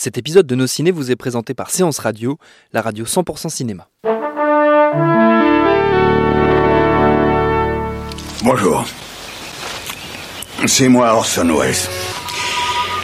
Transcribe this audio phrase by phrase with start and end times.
[0.00, 2.38] Cet épisode de Nos Ciné vous est présenté par Séance Radio,
[2.72, 3.88] la radio 100% cinéma.
[8.44, 8.86] Bonjour.
[10.66, 11.74] C'est moi Orson Welles.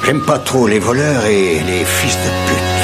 [0.04, 2.74] J'aime pas trop les voleurs et les fils de pute.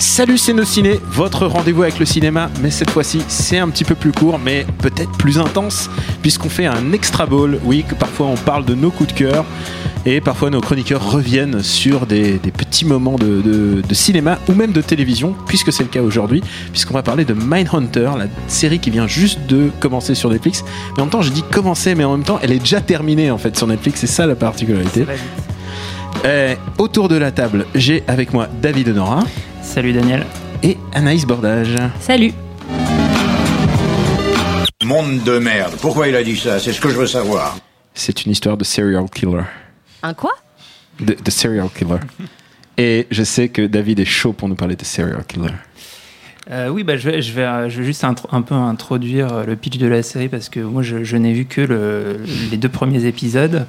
[0.00, 3.84] Salut c'est nos ciné, votre rendez-vous avec le cinéma, mais cette fois-ci c'est un petit
[3.84, 5.88] peu plus court, mais peut-être plus intense,
[6.20, 7.60] puisqu'on fait un extra ball.
[7.62, 9.44] Oui, que parfois on parle de nos coups de cœur,
[10.06, 14.52] et parfois nos chroniqueurs reviennent sur des, des petits moments de, de- de cinéma ou
[14.54, 18.78] même de télévision, puisque c'est le cas aujourd'hui, puisqu'on va parler de Mindhunter, la série
[18.78, 20.64] qui vient juste de commencer sur Netflix.
[20.96, 23.30] Mais en même temps, j'ai dit commencer, mais en même temps, elle est déjà terminée
[23.32, 25.04] en fait sur Netflix, c'est ça la particularité.
[26.24, 29.20] Euh, autour de la table, j'ai avec moi David Honora
[29.62, 30.24] Salut Daniel.
[30.62, 31.74] et Anaïs Bordage.
[32.00, 32.32] Salut.
[34.84, 35.72] Monde de merde.
[35.80, 36.60] Pourquoi il a dit ça?
[36.60, 37.56] C'est ce que je veux savoir.
[37.92, 39.42] C'est une histoire de serial killer.
[40.06, 40.32] Un quoi?
[41.00, 41.98] De, de serial killer.
[42.78, 45.50] Et je sais que David est chaud pour nous parler de serial killer.
[46.48, 49.44] Euh, oui, bah, je, vais, je, vais, euh, je vais juste un peu introduire euh,
[49.44, 52.20] le pitch de la série parce que moi je, je n'ai vu que le-
[52.52, 53.66] les deux premiers épisodes.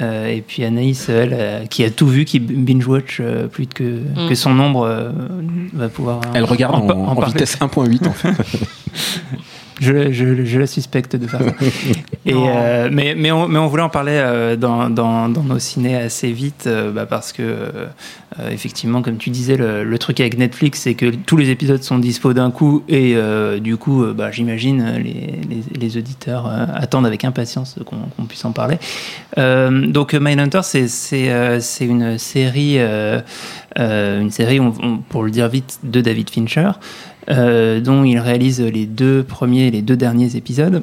[0.00, 3.82] Euh, et puis Anaïs, elle, euh, qui a tout vu, qui binge-watch euh, plus que,
[3.82, 4.28] Mm.
[4.28, 5.10] que son nombre, euh,
[5.72, 6.20] va pouvoir.
[6.32, 8.30] Elle regarde en, en vitesse 1.8 en fait.
[9.80, 11.46] Je, je, je la suspecte de faire ça.
[12.26, 15.58] Et, euh, mais, mais, on, mais on voulait en parler euh, dans, dans, dans nos
[15.58, 17.70] ciné assez vite euh, bah, parce que,
[18.38, 21.98] euh, effectivement, comme tu disais, le, truc avec Netflix, c'est que tous les épisodes sont
[21.98, 25.02] dispo d'un coup et euh, du coup, euh, bah, j'imagine,
[25.78, 28.78] les, auditeurs attendent avec impatience qu'on puisse en parler.
[29.36, 30.86] Donc, Mindhunter, c'est
[31.80, 34.60] une série, une série
[35.08, 36.70] pour le dire vite, de David Fincher
[37.28, 40.82] dont il réalise les deux premiers et les deux derniers épisodes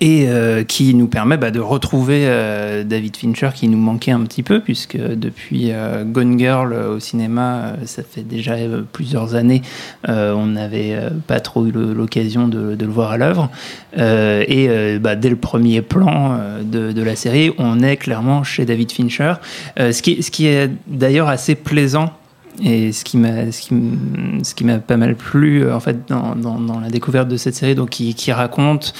[0.00, 4.20] et euh, qui nous permet bah, de retrouver euh, David Fincher qui nous manquait un
[4.20, 8.82] petit peu puisque depuis euh, Gone Girl euh, au cinéma euh, ça fait déjà euh,
[8.92, 9.62] plusieurs années
[10.06, 13.50] on n'avait pas trop eu l'occasion de, de le voir à l'œuvre.
[13.96, 18.92] Et bah, dès le premier plan de, de la série on est clairement chez David
[18.92, 19.34] Fincher.
[19.76, 22.12] Ce, qui, ce qui est d'ailleurs assez plaisant
[22.64, 23.74] et ce qui m'a ce qui
[24.42, 27.54] ce qui m'a pas mal plu euh, en fait dans, dans, la découverte de cette
[27.54, 28.94] série donc qui, raconte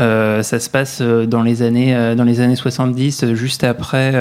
[0.00, 4.12] euh, ça se passe euh, dans les années dans les années 70 euh, juste après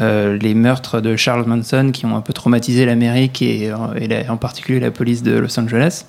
[0.00, 3.70] les meurtres de Charles Manson qui ont un peu traumatisé l'Amérique et,
[4.08, 6.04] la- en particulier la police de Los Angeles.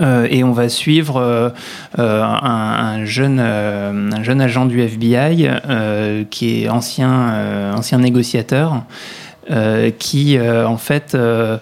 [0.00, 1.52] Et on va suivre
[1.96, 5.48] un, un jeune, un jeune agent du FBI
[6.30, 8.82] qui est ancien, ancien négociateur,
[9.98, 11.56] qui euh, en fait euh,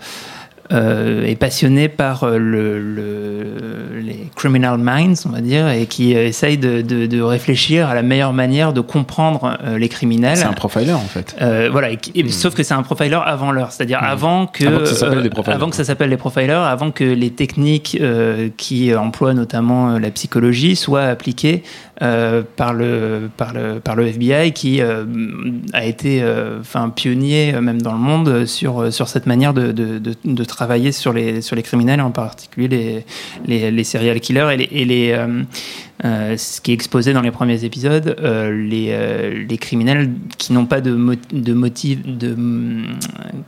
[0.72, 6.16] euh, est passionné par euh, le, le- les criminal minds, on va dire, et qui
[6.16, 10.36] euh, essaye de, de- de réfléchir à la meilleure manière de comprendre euh, les criminels.
[10.36, 11.36] C'est un profiler en fait.
[11.40, 14.68] Euh, voilà, et et- sauf que c'est un profiler avant l'heure, c'est-à-dire avant que, Hmm.
[14.68, 15.54] Avant que ça s'appelle euh, des profilers.
[15.54, 20.74] avant que les profilers, avant que les techniques euh, qui emploient notamment euh, la psychologie
[20.74, 21.62] soient appliquées
[22.02, 25.06] euh, par le par le par le FBI qui euh,
[25.72, 30.92] a été euh, enfin pionnier même dans le monde sur sur cette manière de, travailler
[30.92, 33.02] sur les sur les criminels en particulier
[33.46, 35.18] les les, serial killers et les
[36.04, 40.52] euh, ce qui est exposé dans les premiers épisodes, euh, les, euh, les criminels qui
[40.52, 42.84] n'ont pas de, mo- de motif, de hum,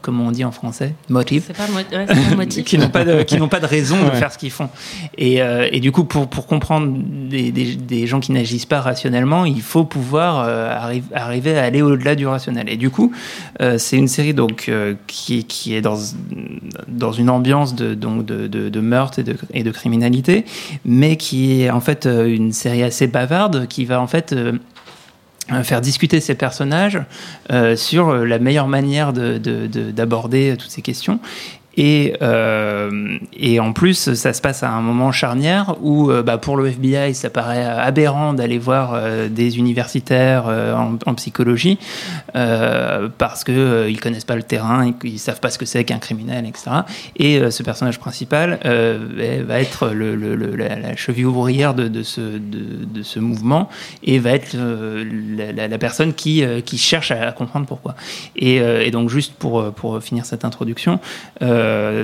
[0.02, 2.64] comment on dit en français, motif, C'est pas, mo- ouais, c'est pas motif.
[2.68, 4.70] qui n'ont pas de qui n'ont pas de raison de faire ce qu'ils font.
[5.18, 6.96] Et, euh, et du coup, pour pour comprendre
[7.28, 11.64] des, des, des gens qui n'agissent pas rationnellement, il faut pouvoir euh, arri- arriver à
[11.64, 12.68] aller au-delà du rationnel.
[12.70, 13.12] Et du coup,
[13.60, 15.98] euh, c'est une série donc euh, qui qui est dans
[16.88, 20.44] dans une ambiance de donc de, de, de meurtre et de et de criminalité,
[20.84, 24.52] mais qui est en fait euh, une série assez bavarde qui va en fait euh,
[25.52, 27.00] euh, faire discuter ces personnages
[27.52, 31.20] euh, sur la meilleure manière de- de- de- d'aborder toutes ces questions.
[31.78, 36.36] Et, euh, et en plus, ça se passe à un moment charnière où, euh, bah,
[36.36, 40.46] pour le FBI, ça paraît aberrant d'aller voir euh, des universitaires
[41.06, 41.78] en, psychologie
[42.34, 45.98] parce euh, ils connaissent pas le terrain, ils, ils savent pas ce que c'est qu'un
[45.98, 46.70] criminel, etc.
[47.16, 53.68] Et ce personnage principal va être la, cheville ouvrière de, ce, mouvement
[54.02, 56.44] et va être la, personne qui,
[56.76, 57.94] cherche à, comprendre pourquoi.
[58.36, 59.72] Et, et donc juste pour,
[60.02, 61.00] finir cette introduction,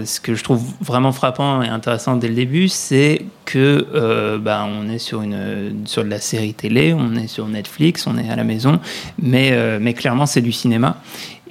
[0.05, 4.67] ce que je trouve vraiment frappant et intéressant dès le début, c'est que euh, bah,
[4.69, 8.45] on est sur, de la série télé, on est sur Netflix, on est à la
[8.45, 8.81] maison,
[9.21, 10.97] mais, euh, clairement c'est du cinéma.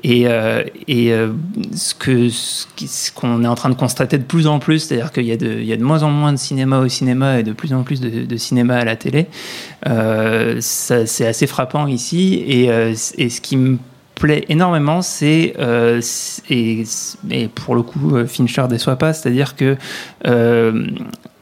[0.04, 1.32] Et, euh, euh,
[1.76, 5.38] ce qu'on est en train de constater de plus en plus, c'est-à-dire qu'il y, a
[5.38, 8.76] de- moins en moins de cinéma au cinéma et de plus en plus de, cinéma
[8.76, 9.28] à la télé,
[9.88, 12.44] euh, c'est assez frappant ici.
[12.46, 13.78] Et, euh, et ce qui me
[14.16, 19.78] plaît énormément, c'est euh, c- et, pour le coup, euh, Fincher déçoit pas, c'est-à-dire que
[20.28, 20.88] euh,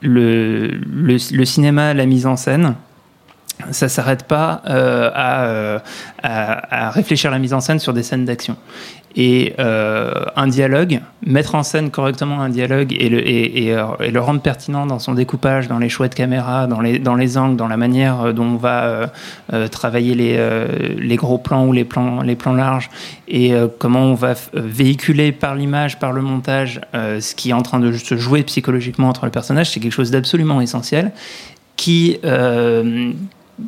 [0.01, 2.75] le, le, cinéma, la mise en scène,
[3.69, 5.81] ça s'arrête pas à,
[6.23, 8.55] à, à réfléchir à la mise en scène sur des scènes d'action.
[9.15, 14.85] Et euh, un dialogue, mettre en scène correctement un dialogue et le, euh, rendre pertinent
[14.85, 18.31] dans son découpage, dans les choix de caméra, dans les, angles, dans la manière euh,
[18.31, 19.11] dont on va
[19.69, 22.89] travailler les, gros plans ou les plans, les plans larges,
[23.27, 27.79] et comment on va véhiculer par l'image, par le montage, ce qui est en train
[27.79, 31.11] de se jouer psychologiquement entre le personnage, c'est quelque chose d'absolument essentiel
[31.75, 32.19] qui,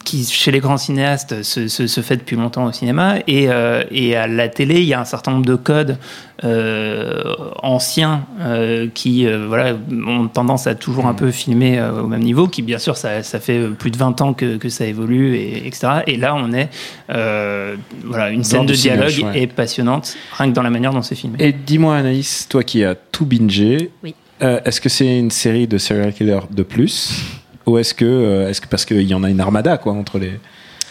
[0.05, 3.17] qui, chez les grands cinéastes, se, se, se fait depuis longtemps au cinéma.
[3.27, 5.97] Et, euh, et à la télé, il y a un certain nombre de codes
[6.43, 7.23] euh,
[7.61, 9.75] anciens euh, qui euh, voilà,
[10.07, 13.23] ont tendance à toujours un peu filmer euh, au même niveau, qui bien sûr, ça,
[13.23, 15.87] ça fait plus de 20 ans que, que ça évolue, et, etc.
[16.07, 16.69] Et là, on est...
[17.09, 17.75] euh,
[18.05, 19.41] voilà, une scène de dialogue cinéma, ouais.
[19.41, 21.37] est passionnante, rien que dans la manière dont c'est filmé.
[21.39, 24.13] Et dis-moi, Anaïs, toi qui as tout bingé, Oui.
[24.41, 27.21] euh, est-ce que c'est une série de serial killers de plus?
[27.65, 30.19] Ou est-ce que, euh, est-ce que parce qu'il y en a une armada quoi, entre,
[30.19, 30.39] les,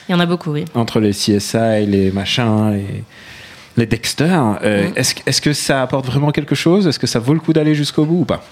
[0.09, 0.65] Il y en a beaucoup, oui.
[0.75, 3.05] entre les CSI, les machins, les,
[3.77, 4.93] les Dexter euh, Mm.
[5.27, 6.87] est-ce, que- ça apporte vraiment quelque chose?
[6.87, 8.43] Est-ce que ça vaut le coup d'aller jusqu'au bout ou pas?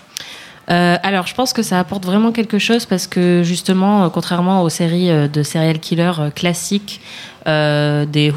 [0.70, 4.62] Euh, alors, je pense que ça apporte vraiment quelque chose parce que justement, euh, contrairement
[4.62, 7.00] aux séries euh, de serial killers euh, classiques,
[7.46, 8.30] des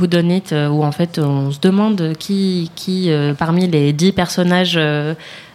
[0.53, 4.79] euh, où en fait on se demande qui, qui parmi les dix personnages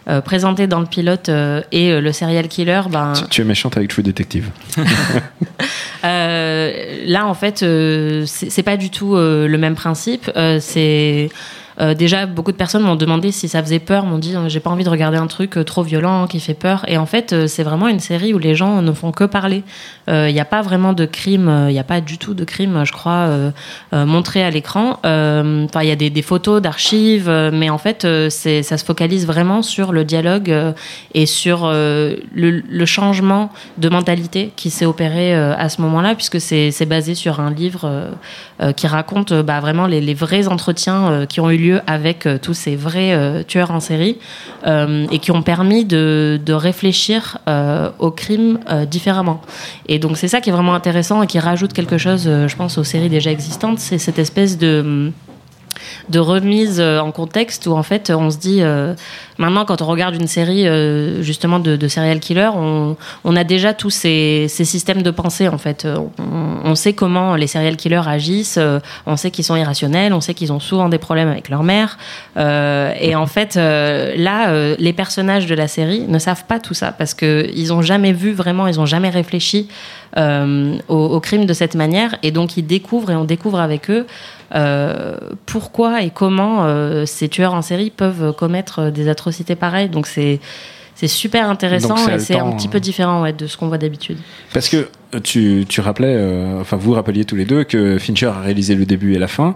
[0.09, 3.43] euh, présentés dans le pilote euh, est euh, le serial killer, ben, tu, tu es
[3.43, 4.49] méchante avec True Detective.
[6.03, 7.63] Là, en fait,
[8.25, 10.31] c'est pas du tout le même principe.
[10.59, 11.29] C'est
[11.81, 14.59] euh, déjà beaucoup de personnes m'ont demandé si ça faisait peur, m'ont dit euh, j'ai
[14.59, 16.83] pas envie de regarder un truc euh, trop violent qui fait peur.
[16.87, 19.63] Et en fait, c'est vraiment une série où les gens ne font que parler.
[20.07, 22.83] Il n'y a pas vraiment de crime, il n'y a pas du tout de crime,
[22.83, 23.29] je crois,
[23.91, 24.93] montré à l'écran.
[25.03, 29.91] Enfin, il y a des, photos d'archives, mais en fait, ça se focalise vraiment sur
[29.91, 30.51] le dialogue
[31.13, 37.13] et sur le, changement de mentalité qui s'est opéré à ce moment-là, puisque c'est basé
[37.13, 38.09] sur un livre
[38.73, 42.37] qui raconte euh, bah, vraiment les, vrais entretiens euh, qui ont eu lieu avec euh,
[42.37, 44.17] tous ces vrais euh, tueurs en série
[44.67, 49.41] euh, et qui ont permis de, de réfléchir euh, au crime euh, différemment.
[49.87, 52.55] Et donc c'est ça qui est vraiment intéressant et qui rajoute quelque chose, euh, je
[52.55, 55.11] pense, aux séries déjà existantes, c'est cette espèce de
[56.09, 58.93] de remise euh, en contexte où en fait on se dit euh,
[59.37, 62.95] maintenant quand on regarde une série euh, justement de, serial killer on,
[63.35, 65.87] a déjà tous ces, systèmes de pensée en fait.
[66.63, 68.59] On, sait comment les serial killers agissent
[69.05, 71.97] on sait qu'ils sont irrationnels on sait qu'ils ont souvent des problèmes avec leur mère.
[72.37, 77.13] Et en fait là les personnages de la série ne savent pas tout ça parce
[77.13, 79.67] que ils ont jamais vu vraiment ils ont jamais réfléchi
[80.17, 82.15] au, crime de cette manière.
[82.23, 84.05] Et donc ils découvrent et on découvre avec eux
[85.45, 89.89] pourquoi et comment euh, ces tueurs en série peuvent commettre des atrocités pareilles?
[89.89, 90.39] Donc c'est
[90.99, 92.71] c'est super intéressant et c'est un petit hein.
[92.71, 94.17] peu différent ouais, de ce qu'on voit d'habitude.
[94.53, 98.25] Parce que euh, tu, tu rappelais, euh, enfin vous rappeliez tous les deux que Fincher
[98.25, 99.55] a réalisé le début et la fin,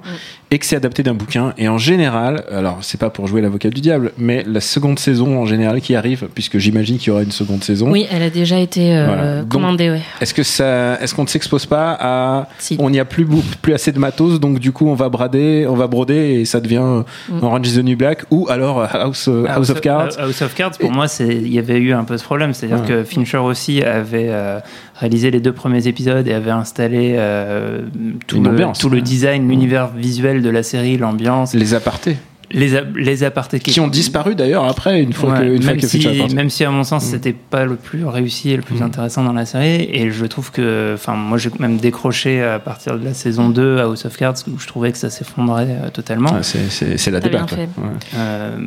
[0.54, 1.54] et que c'est adapté d'un bouquin.
[1.58, 5.40] Et en général, alors c'est pas pour jouer l'avocat du diable, mais la seconde saison
[5.42, 7.90] en général qui arrive, puisque j'imagine qu'il y aura une seconde saison.
[7.90, 9.42] Oui, elle a déjà été euh, Voilà.
[9.50, 9.90] Commandée.
[9.90, 10.02] Ouais.
[10.22, 12.78] Est-ce que ça, est-ce qu'on ne s'expose pas à, Si.
[12.80, 13.26] on n'y a plus
[13.64, 16.60] plus assez de matos, donc du coup on va brader, on va broder et ça
[16.62, 17.44] devient Mm.
[17.44, 20.20] Orange is the New Black ou alors House, euh, House of Cards.
[20.20, 22.82] House of Cards, pour moi, c'est il y avait eu un peu ce problème, c'est-à-dire
[22.82, 22.88] Ouais.
[22.88, 24.60] que Fincher aussi avait euh,
[24.96, 27.82] réalisé les deux premiers épisodes et avait installé euh,
[28.28, 32.18] tout, le, tout design, l'univers visuel de la série, l'ambiance, Les apartés.
[32.52, 35.72] les, a- les apartés qui ont disparu d'ailleurs après une fois Ouais, que, une fois
[35.72, 37.10] même, que si, même si à mon sens Mm.
[37.10, 38.84] c'était pas le plus réussi et le plus Mm.
[38.84, 43.00] intéressant dans la série et je trouve que enfin moi j'ai même décroché à partir
[43.00, 45.90] de la saison 2 à House of Cards où je trouvais que ça s'effondrait euh,
[45.90, 47.56] totalement c'est- c'est c'est la débâcle.
[47.56, 47.68] ouais.
[48.16, 48.58] Euh,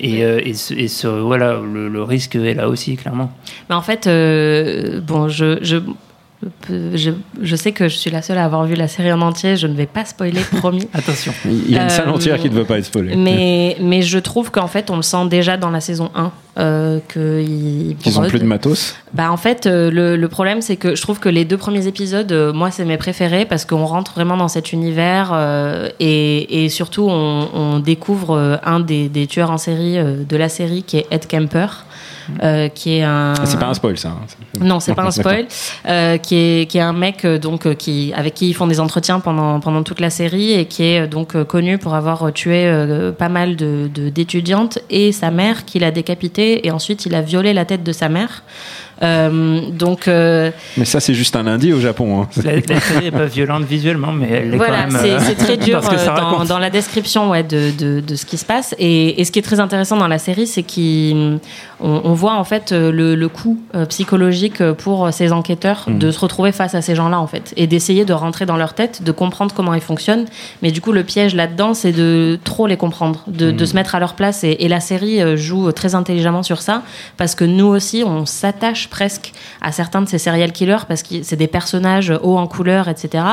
[0.00, 3.30] et, euh, et, ce, et ce- voilà le, le risque est là aussi clairement
[3.68, 5.76] Mais en fait, euh, bon, je, je,
[6.68, 9.56] je, je sais que je suis la seule à avoir vu la série en entier.
[9.56, 10.88] Je ne vais pas spoiler, promis.
[10.92, 13.16] attention Il y a une salle Euh, entière qui ne veut pas être spoilée.
[13.16, 16.32] Mais, mais je trouve qu'en fait, on le sent déjà dans la saison 1.
[16.58, 18.96] Euh, que ils Ils ont plus de matos.
[19.12, 21.86] Bah en fait, euh, le, le problème c'est que je trouve que les deux premiers
[21.86, 26.64] épisodes, euh, moi c'est mes préférés parce qu'on rentre vraiment dans cet univers euh, et,
[26.64, 30.48] et surtout on, on découvre euh, un des, des tueurs en série euh, de la
[30.48, 31.84] série qui est Ed Kemper,
[32.42, 33.34] euh, qui est un.
[33.38, 34.08] Ah, C'est pas un spoil ça.
[34.08, 34.20] hein.
[34.60, 35.46] Non, c'est pas un spoil.
[35.86, 38.80] Euh, qui est qui est un mec euh, donc qui avec qui ils font des
[38.80, 43.12] entretiens pendant pendant toute la série et qui est donc connu pour avoir tué euh,
[43.12, 47.22] pas mal de de- d'étudiantes et sa mère qui l'a décapité et ensuite il a
[47.22, 48.42] violé la tête de sa mère.
[49.02, 52.22] Euh, donc euh, Mais ça c'est juste un lundi au Japon.
[52.22, 52.28] hein.
[52.42, 55.34] la, la série est pas violente visuellement mais elle est voilà, quand même c'est c'est
[55.34, 56.48] très dur euh, dans, raconte.
[56.48, 58.74] dans la description ouais, de, de, de ce qui se passe.
[58.78, 61.38] Et, et ce qui est très intéressant dans la série, c'est qu'on
[61.80, 65.98] on voit en fait le, le coût psychologique pour ces enquêteurs Mhm.
[65.98, 68.72] de se retrouver face à ces gens-là en fait et d'essayer de rentrer dans leur
[68.74, 70.24] tête, de comprendre comment ils fonctionnent.
[70.62, 73.94] Mais du coup, le piège là-dedans, c'est de trop les comprendre, de, de se mettre
[73.94, 74.42] à leur place.
[74.44, 76.82] Et, et la série joue très intelligemment sur ça
[77.16, 81.22] parce que nous aussi, on s'attache presque à certains de ces serial killers parce que
[81.22, 83.24] c'est des personnages hauts en couleur, etc.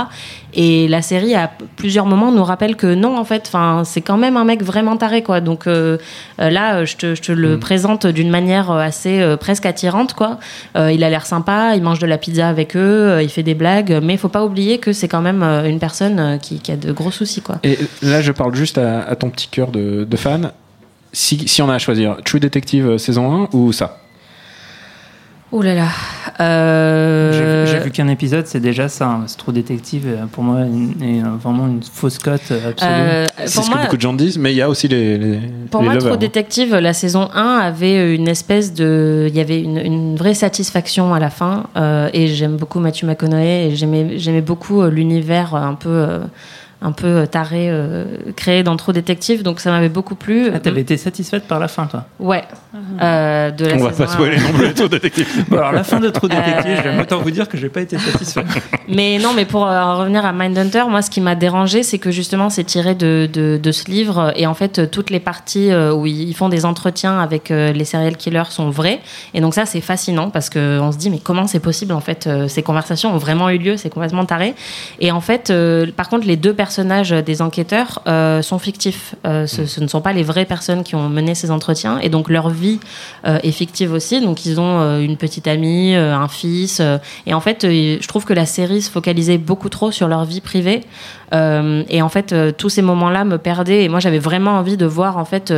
[0.53, 3.51] Et la série, à plusieurs moments, nous rappelle que non, en fait,
[3.85, 5.41] c'est quand même un mec vraiment taré, quoi.
[5.41, 5.97] Donc euh,
[6.39, 10.13] euh, là, je te, je te le présente d'une manière euh, assez euh, presque attirante,
[10.13, 10.39] quoi.
[10.75, 13.55] Euh, il a l'air sympa, il mange de la pizza avec eux, il fait des
[13.55, 16.75] blagues, mais il faut pas oublier que c'est quand même une personne qui, qui a
[16.75, 17.57] de gros soucis, quoi.
[17.63, 20.51] Et là je parle juste à, à ton petit cœur de, de fan.
[21.11, 24.02] Si, si on a à choisir True Detective saison 1 ou ça?
[25.55, 25.87] Oh là là.
[26.39, 29.05] Euh, J'ai vu qu'un épisode, c'est déjà ça.
[29.07, 29.23] hein.
[29.27, 30.05] C'est trop détective.
[30.07, 32.91] euh, Pour moi, est euh, vraiment une fausse cote absolue.
[32.91, 35.17] euh, C'est ce moi, que beaucoup de gens disent, mais il y a aussi les,
[35.19, 36.17] les, Pour les moi, lovers, Trop hein.
[36.17, 39.27] Détective, la saison 1 avait une espèce de.
[39.29, 41.65] Il y avait une, une vraie satisfaction à la fin.
[41.77, 43.67] euh, et j'aime beaucoup Matthew McConaughey.
[43.67, 46.07] Et j'aimais j'aimais beaucoup l'univers un peu.
[46.83, 50.49] Euh, un peu taré euh, créé dans Trop Détective, donc ça m'avait beaucoup plu.
[50.53, 52.43] Ah, T'avais été satisfaite par la fin, toi Ouais,
[53.01, 54.41] euh, de la On va pas spoiler 1.
[54.41, 55.45] non plus True Detective.
[55.49, 56.81] Bon, alors la fin de Detective, Euh.
[56.83, 58.43] j'aime autant vous dire que j'ai pas été satisfait.
[58.89, 62.11] Mais non, mais pour euh, revenir à Mindhunter, moi, ce qui m'a dérangé, c'est que
[62.11, 64.33] justement, c'est tiré de, de, de ce livre.
[64.35, 67.71] Et en fait, euh, toutes les parties euh, où ils font des entretiens avec euh,
[67.71, 68.99] les serial killers sont vraies.
[69.33, 72.27] Et donc, ça, c'est fascinant parce qu'on se dit, mais comment c'est possible, en fait
[72.27, 74.53] euh, Ces conversations ont vraiment eu lieu, c'est complètement taré.
[74.99, 79.13] Et en fait, euh, par contre, les deux personnages des enquêteurs euh, sont fictifs.
[79.27, 81.99] Euh, ce, ce ne sont pas les vraies personnes qui ont mené ces entretiens.
[81.99, 82.79] Et donc, leur vie
[83.27, 84.21] euh, est fictive aussi.
[84.21, 86.81] Donc, ils ont euh, une petite amie, un fils.
[87.27, 90.41] et en fait, je trouve que la série se focalisait beaucoup trop sur leur vie
[90.41, 90.81] privée.
[91.89, 93.83] Et en fait, tous ces moments-là me perdaient.
[93.83, 95.51] Et moi, j'avais vraiment envie de voir en fait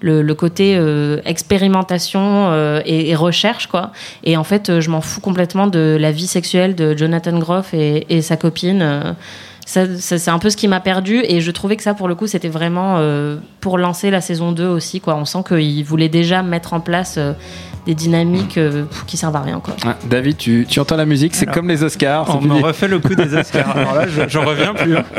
[0.00, 0.76] le, le côté
[1.24, 2.52] expérimentation
[2.84, 3.92] et, et recherche, quoi.
[4.24, 8.06] Et en fait, je m'en fous complètement de la vie sexuelle de Jonathan Groff et,
[8.08, 9.14] et sa copine.
[9.70, 12.08] Ça, ça, c'est un peu ce qui m'a perdu et je trouvais que ça pour
[12.08, 15.84] le coup c'était vraiment euh, pour lancer la saison 2 aussi quoi on sent qu'il
[15.84, 17.34] voulait déjà mettre en place euh,
[17.86, 21.36] des dynamiques euh, qui servent à rien quoi Ah, David, tu, tu entends la musique,
[21.36, 22.36] c'est comme les Oscars.
[22.36, 23.76] On me refait le coup des Oscars.
[23.76, 24.96] Alors là, je- j'en reviens plus.
[24.96, 25.04] hein.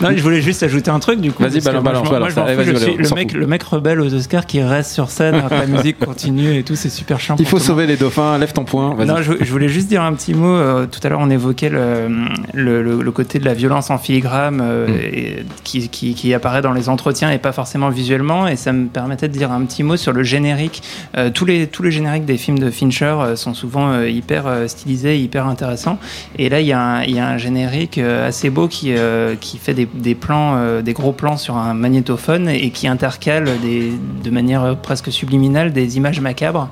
[0.00, 1.42] Non, je voulais juste ajouter un truc du coup.
[1.42, 3.40] Vas-y, balance, balance, moi, je m'en Allez, fous, vas-y, je suis le mec, fout.
[3.40, 6.76] le mec rebelle aux Oscars qui reste sur scène que la musique continue et tout,
[6.76, 7.36] c'est super chiant.
[7.38, 8.94] Il faut sauver les dauphins, lève ton poing.
[9.04, 10.46] Non, je, je voulais juste dire un petit mot.
[10.54, 12.08] euh, tout à l'heure, on évoquait le,
[12.54, 14.90] le, le- le côté de la violence en filigrane euh, Mm.
[15.12, 18.46] et qui, qui, qui apparaît dans les entretiens et pas forcément visuellement.
[18.48, 20.82] Et ça me permettait de dire un petit mot sur le générique.
[21.16, 24.46] Euh, tous, les, tous les génériques des films de Fincher euh, sont souvent euh, hyper
[24.46, 25.98] euh, stylisés, hyper intéressants.
[26.38, 29.34] Et là, il y, a un- il y a un générique assez beau qui, euh,
[29.40, 33.50] qui fait des, des plans, euh, des gros plans sur un magnétophone et qui intercale
[33.60, 36.68] des, de manière presque subliminale des images macabres.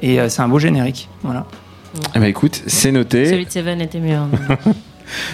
[0.00, 1.08] Et euh, c'est un beau générique.
[1.22, 1.46] Voilà.
[2.14, 3.26] Eh ben, écoute, c'est noté.
[3.26, 4.28] celui de Seven était mieux hein.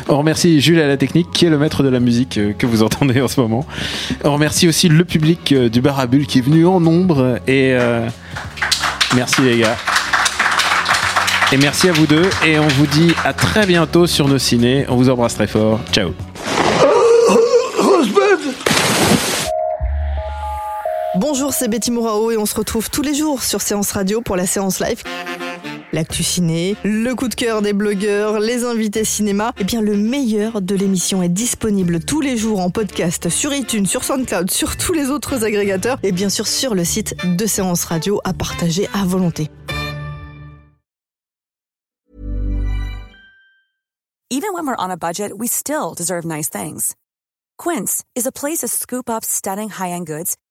[0.08, 2.66] On remercie Jules à la technique, qui est le maître de la musique euh, que
[2.66, 3.66] vous entendez en ce moment.
[4.24, 7.38] On remercie aussi le public euh, du bar à bulles qui est venu en nombre.
[7.46, 8.06] Et euh,
[9.14, 9.76] merci les gars.
[11.52, 12.28] Et merci à vous deux.
[12.46, 14.86] Et on vous dit à très bientôt sur nos ciné.
[14.88, 15.80] On vous embrasse très fort.
[15.92, 16.12] Ciao.
[21.16, 24.36] Bonjour, c'est Betty Mourao et on se retrouve tous les jours sur Séance Radio pour
[24.36, 25.02] la séance live.
[25.92, 30.62] L'actu ciné, le coup de cœur des blogueurs, les invités cinéma, eh bien le meilleur
[30.62, 34.92] de l'émission est disponible tous les jours en podcast sur iTunes, sur SoundCloud, sur tous
[34.92, 39.04] les autres agrégateurs et bien sûr sur le site de Séance Radio à partager à
[39.04, 39.50] volonté.
[44.30, 46.94] Even when we're on a budget, we still deserve nice things.
[47.58, 50.36] Quince is a place to scoop up stunning high-end goods